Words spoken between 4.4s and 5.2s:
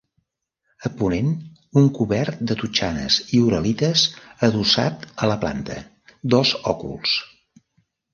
adossat